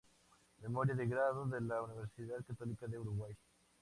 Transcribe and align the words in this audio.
Memoria 0.63 0.95
de 0.95 1.05
grado 1.05 1.45
de 1.45 1.61
la 1.61 1.79
Universidad 1.83 2.43
Católica 2.43 2.87
del 2.87 3.01
Uruguay. 3.01 3.37